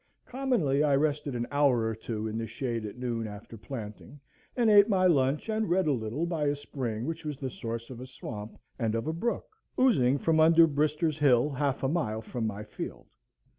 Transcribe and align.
Commonly 0.25 0.81
I 0.83 0.95
rested 0.95 1.35
an 1.35 1.45
hour 1.51 1.83
or 1.87 1.93
two 1.93 2.27
in 2.27 2.35
the 2.39 2.47
shade 2.47 2.87
at 2.87 2.97
noon, 2.97 3.27
after 3.27 3.55
planting, 3.55 4.19
and 4.57 4.67
ate 4.67 4.89
my 4.89 5.05
lunch, 5.05 5.47
and 5.47 5.69
read 5.69 5.85
a 5.85 5.91
little 5.91 6.25
by 6.25 6.45
a 6.47 6.55
spring 6.55 7.05
which 7.05 7.23
was 7.23 7.37
the 7.37 7.51
source 7.51 7.91
of 7.91 8.01
a 8.01 8.07
swamp 8.07 8.57
and 8.79 8.95
of 8.95 9.05
a 9.05 9.13
brook, 9.13 9.45
oozing 9.79 10.17
from 10.17 10.39
under 10.39 10.67
Brister's 10.67 11.19
Hill, 11.19 11.51
half 11.51 11.83
a 11.83 11.87
mile 11.87 12.23
from 12.23 12.47
my 12.47 12.63
field. 12.63 13.09